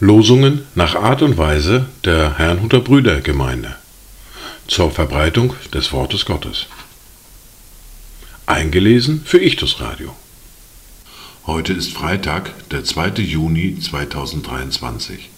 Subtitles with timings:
[0.00, 3.76] Losungen nach Art und Weise der Herrnhuter Brüdergemeinde
[4.66, 6.66] zur Verbreitung des Wortes Gottes.
[8.46, 10.16] Eingelesen für Ichtus Radio.
[11.46, 13.22] Heute ist Freitag, der 2.
[13.22, 15.30] Juni 2023.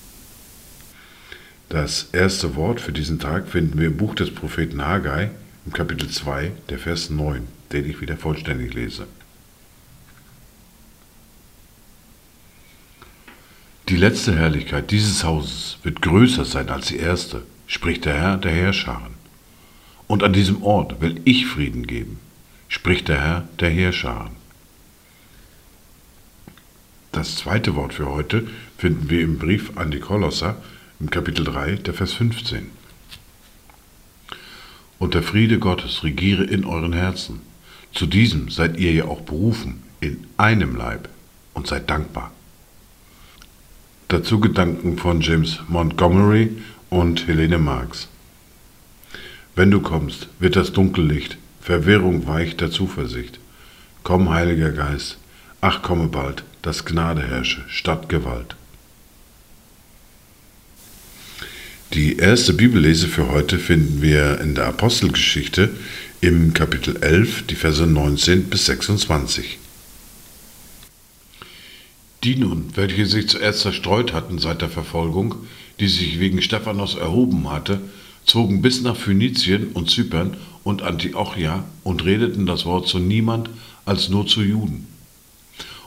[1.69, 5.31] Das erste Wort für diesen Tag finden wir im Buch des Propheten Haggai,
[5.67, 9.07] im Kapitel 2, der Vers 9, den ich wieder vollständig lese.
[13.89, 18.53] Die letzte Herrlichkeit dieses Hauses wird größer sein als die erste, spricht der Herr der
[18.53, 19.15] Heerscharen.
[20.07, 22.19] Und an diesem Ort will ich Frieden geben,
[22.69, 24.33] spricht der Herr der Heerscharen.
[27.13, 28.47] Das zweite Wort für heute
[28.79, 30.63] finden wir im Brief an die Kolosser
[31.01, 32.71] im Kapitel 3, der Vers 15.
[35.01, 37.50] Und der Friede Gottes regiere in euren Herzen.
[37.93, 41.09] Zu diesem seid ihr ja auch berufen, in einem Leib,
[41.55, 42.33] und seid dankbar.
[44.09, 46.51] Dazu Gedanken von James Montgomery
[46.89, 48.09] und Helene Marx.
[49.55, 53.39] Wenn du kommst, wird das Dunkellicht, Verwirrung weicht der Zuversicht.
[54.03, 55.19] Komm, Heiliger Geist,
[55.61, 58.57] ach komme bald, dass Gnade herrsche statt Gewalt.
[61.93, 65.71] Die erste Bibellese für heute finden wir in der Apostelgeschichte
[66.23, 69.59] im Kapitel 11, die Verse 19 bis 26.
[72.25, 75.37] Die nun, welche sich zuerst zerstreut hatten seit der Verfolgung,
[75.79, 77.81] die sich wegen Stephanos erhoben hatte,
[78.27, 83.49] zogen bis nach Phönizien und Zypern und Antiochia und redeten das Wort zu niemand
[83.87, 84.89] als nur zu Juden.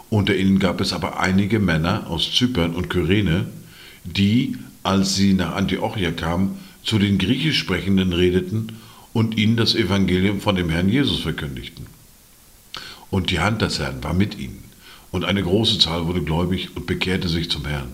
[0.10, 3.46] Unter ihnen gab es aber einige Männer aus Zypern und Kyrene,
[4.04, 8.80] die, als sie nach Antiochia kamen, zu den griechisch Sprechenden redeten
[9.14, 11.86] und ihnen das Evangelium von dem Herrn Jesus verkündigten.
[13.10, 14.64] Und die Hand des Herrn war mit ihnen
[15.14, 17.94] und eine große Zahl wurde gläubig und bekehrte sich zum Herrn.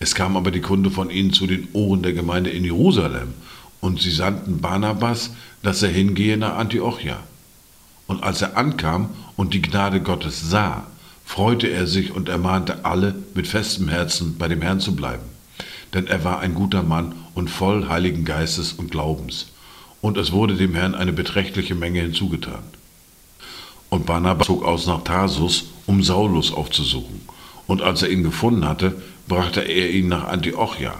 [0.00, 3.34] Es kam aber die Kunde von ihnen zu den Ohren der Gemeinde in Jerusalem,
[3.80, 5.30] und sie sandten Barnabas,
[5.62, 7.18] dass er hingehe nach Antiochia.
[8.06, 10.86] Und als er ankam und die Gnade Gottes sah,
[11.24, 15.24] freute er sich und ermahnte alle, mit festem Herzen bei dem Herrn zu bleiben.
[15.92, 19.48] Denn er war ein guter Mann und voll Heiligen Geistes und Glaubens.
[20.00, 22.62] Und es wurde dem Herrn eine beträchtliche Menge hinzugetan.
[23.90, 27.20] Und Barnabas zog aus nach Tarsus, um Saulus aufzusuchen.
[27.66, 30.94] Und als er ihn gefunden hatte, brachte er ihn nach Antiochia.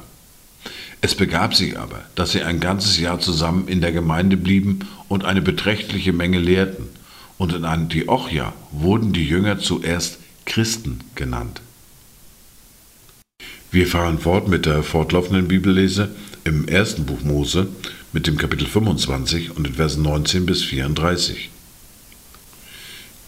[1.00, 5.25] Es begab sich aber, dass sie ein ganzes Jahr zusammen in der Gemeinde blieben und
[5.25, 6.89] eine beträchtliche Menge lehrten.
[7.39, 11.62] Und in Antiochia wurden die Jünger zuerst Christen genannt.
[13.71, 16.10] Wir fahren fort mit der fortlaufenden Bibellese
[16.44, 17.69] im ersten Buch Mose
[18.12, 21.48] mit dem Kapitel 25 und den Versen 19 bis 34.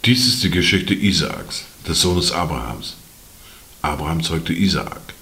[0.04, 2.96] Dies ist die Geschichte Isaaks, des Sohnes Abrahams.
[3.80, 5.14] Abraham zeugte Isaak.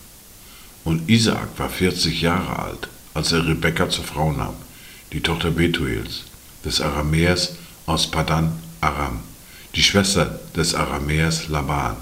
[0.84, 4.54] Und Isaak war 40 Jahre alt, als er Rebekka zur Frau nahm,
[5.12, 6.22] die Tochter Betuels,
[6.64, 9.20] des Aramäers aus Padan Aram,
[9.74, 11.96] die Schwester des Aramäers Laban.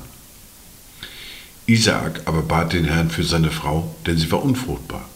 [1.67, 5.09] Isaak aber bat den Herrn für seine Frau, denn sie war unfruchtbar.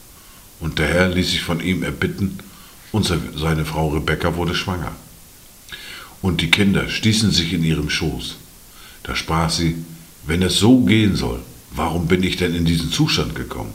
[0.63, 2.39] Und der Herr ließ sich von ihm erbitten,
[2.93, 3.05] und
[3.37, 4.93] seine Frau Rebekka wurde schwanger
[6.23, 8.37] und die Kinder stießen sich in ihrem Schoß.
[9.03, 9.75] Da sprach sie,
[10.25, 11.41] wenn es so gehen soll,
[11.73, 13.73] warum bin ich denn in diesen Zustand gekommen?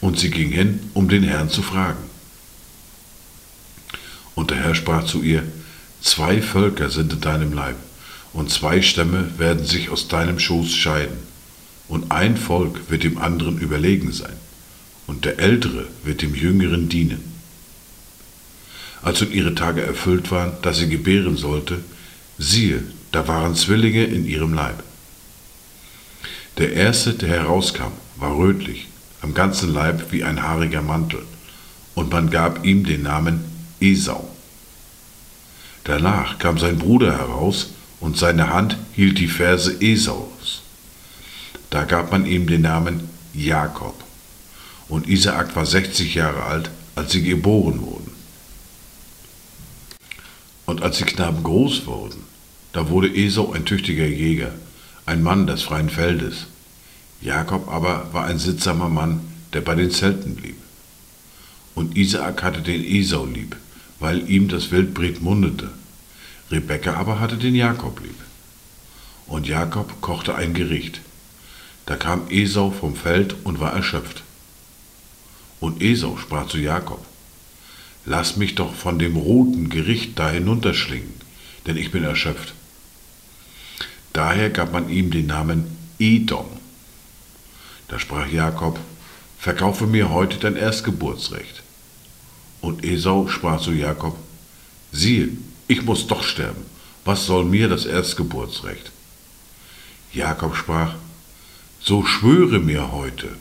[0.00, 2.02] Und sie ging hin, um den Herrn zu fragen.
[4.34, 5.44] Und der Herr sprach zu ihr,
[6.02, 7.76] zwei Völker sind in deinem Leib,
[8.32, 11.16] und zwei Stämme werden sich aus deinem Schoß scheiden,
[11.86, 14.34] und ein Volk wird dem anderen überlegen sein,
[15.06, 17.32] und der Ältere wird dem Jüngeren dienen.
[19.02, 21.80] Als nun ihre Tage erfüllt waren, dass sie gebären sollte,
[22.38, 22.82] siehe,
[23.12, 24.82] da waren Zwillinge in ihrem Leib.
[26.58, 28.88] Der erste, der herauskam, war rötlich,
[29.20, 31.22] am ganzen Leib wie ein haariger Mantel,
[31.94, 33.44] und man gab ihm den Namen
[33.80, 34.28] Esau.
[35.84, 40.62] Danach kam sein Bruder heraus, und seine Hand hielt die Verse Esaus.
[41.70, 43.94] Da gab man ihm den Namen Jakob.
[44.94, 48.12] Und Isaak war 60 Jahre alt, als sie geboren wurden.
[50.66, 52.22] Und als die Knaben groß wurden,
[52.72, 54.52] da wurde Esau ein tüchtiger Jäger,
[55.04, 56.46] ein Mann des freien Feldes.
[57.20, 59.20] Jakob aber war ein sittsamer Mann,
[59.52, 60.58] der bei den Zelten blieb.
[61.74, 63.56] Und Isaak hatte den Esau lieb,
[63.98, 65.70] weil ihm das Wildbret mundete.
[66.52, 68.20] Rebekka aber hatte den Jakob lieb.
[69.26, 71.00] Und Jakob kochte ein Gericht.
[71.84, 74.22] Da kam Esau vom Feld und war erschöpft.
[75.64, 77.02] Und Esau sprach zu Jakob,
[78.04, 81.14] Lass mich doch von dem roten Gericht da hinunterschlingen,
[81.66, 82.52] denn ich bin erschöpft.
[84.12, 85.64] Daher gab man ihm den Namen
[85.98, 86.44] Edom.
[87.88, 88.78] Da sprach Jakob,
[89.38, 91.62] verkaufe mir heute dein Erstgeburtsrecht.
[92.60, 94.18] Und Esau sprach zu Jakob,
[94.92, 95.30] siehe,
[95.66, 96.66] ich muss doch sterben,
[97.06, 98.92] was soll mir das Erstgeburtsrecht?
[100.12, 100.94] Jakob sprach,
[101.80, 103.34] so schwöre mir heute.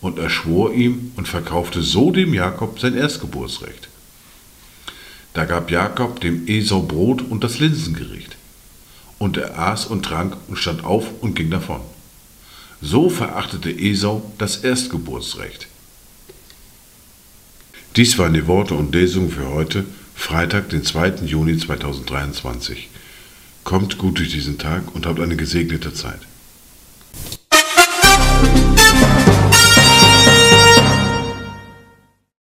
[0.00, 3.88] Und er schwor ihm und verkaufte so dem Jakob sein Erstgeburtsrecht.
[5.34, 8.36] Da gab Jakob dem Esau Brot und das Linsengericht.
[9.18, 11.80] Und er aß und trank und stand auf und ging davon.
[12.80, 15.66] So verachtete Esau das Erstgeburtsrecht.
[17.96, 19.84] Dies waren die Worte und Lesungen für heute,
[20.14, 21.24] Freitag, den 2.
[21.24, 22.88] Juni 2023.
[23.64, 26.20] Kommt gut durch diesen Tag und habt eine gesegnete Zeit.